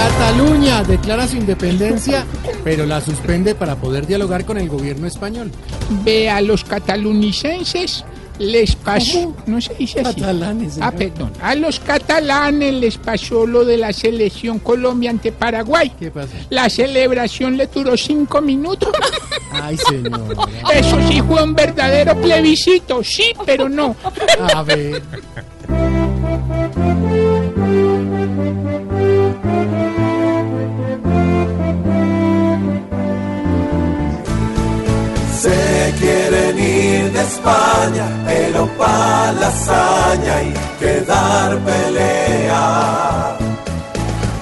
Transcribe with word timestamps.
Cataluña 0.00 0.82
declara 0.84 1.26
su 1.26 1.38
independencia, 1.38 2.26
pero 2.62 2.84
la 2.84 3.00
suspende 3.00 3.54
para 3.54 3.76
poder 3.76 4.06
dialogar 4.06 4.44
con 4.44 4.58
el 4.58 4.68
gobierno 4.68 5.06
español. 5.06 5.50
Ve 6.04 6.28
a 6.28 6.42
los 6.42 6.64
catalunicenses 6.64 8.04
les 8.38 8.76
pasó, 8.76 9.34
no 9.46 9.58
se 9.58 9.72
dice 9.72 10.00
así. 10.02 10.20
Catalanes, 10.20 10.76
Ah, 10.82 10.90
señor. 10.92 10.94
perdón. 11.14 11.32
A 11.40 11.54
los 11.54 11.80
catalanes 11.80 12.74
les 12.74 12.98
pasó 12.98 13.46
lo 13.46 13.64
de 13.64 13.78
la 13.78 13.94
selección 13.94 14.58
Colombia 14.58 15.08
ante 15.08 15.32
Paraguay. 15.32 15.90
¿Qué 15.98 16.10
pasa? 16.10 16.28
La 16.50 16.68
celebración 16.68 17.56
le 17.56 17.66
duró 17.66 17.96
cinco 17.96 18.42
minutos. 18.42 18.90
Ay, 19.50 19.78
señor. 19.78 20.36
Eso 20.74 20.98
sí 21.08 21.22
fue 21.22 21.42
un 21.42 21.54
verdadero 21.54 22.14
plebiscito, 22.20 23.02
sí, 23.02 23.32
pero 23.46 23.70
no. 23.70 23.96
A 24.54 24.62
ver. 24.62 25.02
Se 35.40 35.94
quieren 35.98 36.58
ir 36.58 37.12
de 37.12 37.20
España, 37.20 38.06
pero 38.26 38.66
pa' 38.78 39.32
la 39.40 39.48
hazaña 39.48 40.42
y 40.42 40.54
quedar 40.78 41.58
pelea. 41.58 43.36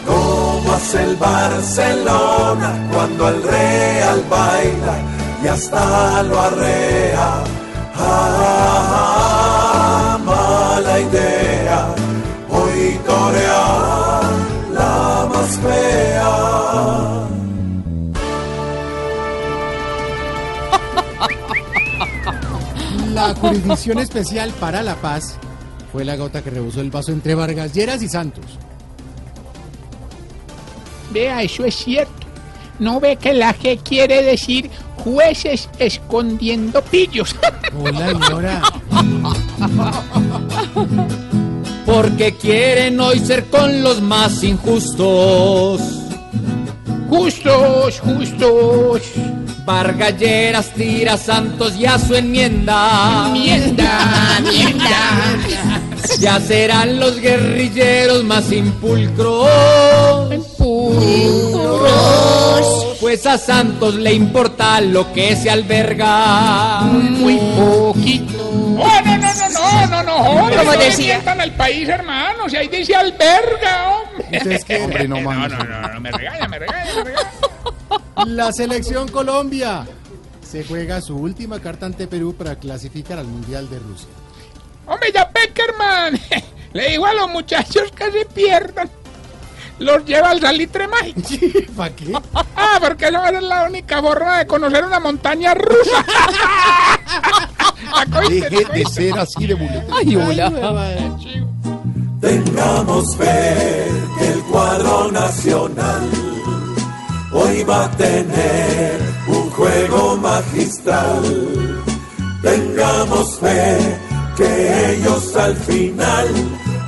Como 0.06 0.72
hace 0.72 1.02
el 1.02 1.16
Barcelona 1.16 2.70
cuando 2.92 3.28
el 3.28 3.42
Real 3.42 4.22
baila 4.30 4.96
y 5.42 5.48
hasta 5.48 6.22
lo 6.22 6.40
arrea. 6.40 7.42
Ah, 7.96 8.43
La 23.14 23.32
Jurisdicción 23.32 24.00
Especial 24.00 24.50
para 24.58 24.82
la 24.82 24.96
Paz 24.96 25.36
fue 25.92 26.04
la 26.04 26.16
gota 26.16 26.42
que 26.42 26.50
rebosó 26.50 26.80
el 26.80 26.90
vaso 26.90 27.12
entre 27.12 27.36
Vargas 27.36 27.72
Lleras 27.72 28.02
y 28.02 28.08
Santos. 28.08 28.44
Vea, 31.12 31.40
eso 31.44 31.64
es 31.64 31.76
cierto. 31.76 32.12
¿No 32.80 32.98
ve 32.98 33.14
que 33.14 33.32
la 33.32 33.54
G 33.54 33.78
quiere 33.84 34.20
decir 34.24 34.68
jueces 34.96 35.68
escondiendo 35.78 36.82
pillos? 36.82 37.36
Hola, 37.80 38.08
señora. 38.08 38.62
Porque 41.86 42.34
quieren 42.34 42.98
hoy 42.98 43.20
ser 43.20 43.44
con 43.44 43.84
los 43.84 44.02
más 44.02 44.42
injustos. 44.42 45.80
justos, 47.08 48.00
justos. 48.00 49.02
Vargalleras 49.64 50.70
tira 50.74 51.16
Santos 51.16 51.74
y 51.76 51.86
a 51.86 51.98
su 51.98 52.14
enmienda. 52.14 53.28
Mienda, 53.32 54.40
mienda. 54.42 55.38
Ya 56.20 56.38
serán 56.38 57.00
los 57.00 57.18
guerrilleros 57.18 58.22
más 58.24 58.52
impulcros. 58.52 59.48
Pues 63.00 63.26
a 63.26 63.38
Santos 63.38 63.94
le 63.94 64.12
importa 64.12 64.80
lo 64.80 65.12
que 65.12 65.34
se 65.36 65.50
alberga. 65.50 66.80
Muy 66.82 67.36
poquito. 67.56 68.34
Oh, 68.76 69.00
no, 69.04 69.16
no, 69.18 69.34
no, 69.34 69.48
no, 69.48 69.86
no, 69.86 70.02
no, 70.02 70.56
Como 70.56 70.72
no 70.72 70.72
decía. 70.78 71.14
mientan 71.14 71.40
al 71.40 71.52
país, 71.52 71.88
hermano. 71.88 72.48
Si 72.48 72.56
ahí 72.56 72.68
dice 72.68 72.94
alberga, 72.94 73.90
hombre. 73.92 74.26
Entonces, 74.32 74.64
¿qué? 74.64 74.82
Hombre, 74.82 75.08
no, 75.08 75.20
no, 75.20 75.48
no, 75.48 75.48
no, 75.48 76.00
me 76.00 76.10
regaña, 76.10 76.48
me 76.48 76.58
regaña, 76.58 76.92
me 76.92 77.04
regaña. 77.04 77.30
La 78.26 78.52
selección 78.52 79.08
Colombia 79.08 79.86
se 80.42 80.64
juega 80.64 81.00
su 81.00 81.16
última 81.16 81.60
carta 81.60 81.86
ante 81.86 82.06
Perú 82.06 82.34
para 82.34 82.56
clasificar 82.56 83.18
al 83.18 83.26
Mundial 83.26 83.68
de 83.68 83.78
Rusia. 83.78 84.08
Hombre, 84.86 85.10
ya 85.12 85.28
Peckerman 85.28 86.18
le 86.72 86.90
digo 86.90 87.06
a 87.06 87.14
los 87.14 87.30
muchachos 87.30 87.92
que 87.92 88.10
se 88.10 88.24
pierdan. 88.26 88.90
Los 89.78 90.04
lleva 90.04 90.30
al 90.30 90.40
salitre 90.40 90.86
mágico. 90.88 91.20
¿Para 91.76 91.94
qué? 91.94 92.12
Ah, 92.56 92.78
porque 92.80 93.06
esa 93.06 93.18
va 93.18 93.26
a 93.26 93.30
ser 93.30 93.42
la 93.42 93.64
única 93.64 94.00
forma 94.00 94.38
de 94.38 94.46
conocer 94.46 94.84
una 94.84 94.98
montaña 94.98 95.54
rusa. 95.54 96.04
Deje 98.28 98.64
de 98.64 98.84
ser 98.86 99.18
así 99.18 99.46
de 99.46 99.54
bulete. 99.54 99.86
Ay, 99.92 100.16
hola. 100.16 100.50
Tengamos 102.20 103.16
fe 103.16 103.86
que 104.18 104.28
el 104.32 104.42
cuadro 104.44 105.12
nacional 105.12 106.10
va 107.68 107.84
a 107.84 107.90
tener 107.92 109.00
un 109.26 109.50
juego 109.50 110.16
magistral. 110.16 111.82
Tengamos 112.42 113.38
fe 113.38 113.98
que 114.36 114.94
ellos 114.94 115.34
al 115.36 115.56
final, 115.56 116.26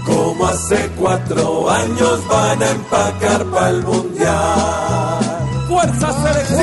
como 0.05 0.47
hace 0.47 0.91
cuatro 0.97 1.71
años, 1.71 2.27
van 2.29 2.63
a 2.63 2.71
empacar 2.71 3.45
para 3.47 3.71
el 3.71 3.83
mundial. 3.83 5.19
¡Fuerza 5.69 6.13
selección! 6.13 6.57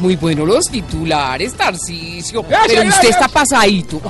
Muy 0.00 0.16
bueno 0.16 0.44
los 0.46 0.66
titulares, 0.66 1.54
Tarcisio. 1.54 2.42
Pero 2.42 2.88
usted 2.88 3.10
está 3.10 3.28
pasadito. 3.28 4.00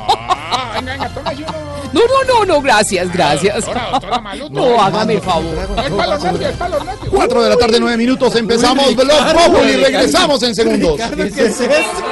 Venga, 0.93 1.09
tómese 1.09 1.43
uno. 1.43 1.73
No, 1.93 2.01
no, 2.01 2.25
no, 2.27 2.45
no, 2.47 2.63
gracias, 2.63 3.13
gracias. 3.13 3.67
Doctora, 3.67 3.91
doctora 3.93 4.21
Maluto. 4.21 4.55
No, 4.55 4.81
hágame 4.81 5.15
el 5.15 5.21
favor. 5.21 5.69
No 5.77 5.83
es 5.83 5.91
para 5.91 6.15
los 6.15 6.25
nervios, 6.25 6.51
es 6.51 6.57
para 6.57 6.71
los 6.71 6.85
nervios. 6.85 7.09
4 7.11 7.43
de 7.43 7.49
la 7.49 7.57
tarde, 7.57 7.81
9 7.81 7.97
minutos. 7.97 8.37
Empezamos 8.37 8.95
Blog 8.97 9.35
Populi. 9.35 9.77
Regresamos 9.77 10.43
en 10.43 10.55
segundos. 10.55 10.93
Ricardo, 10.93 11.17
¿qué 11.17 11.47
es 11.47 11.61
esto? 11.61 12.05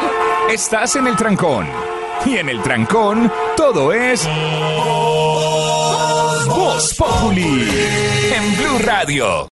Estás 0.51 0.97
en 0.97 1.07
el 1.07 1.17
trancón. 1.17 1.69
Y 2.27 2.37
en 2.37 2.51
el 2.51 2.61
trancón, 2.63 3.33
todo 3.57 3.93
es. 3.93 4.29
Voz 6.47 6.95
Populi. 6.95 7.69
En 8.35 8.57
Blue 8.57 8.79
Radio. 8.81 9.49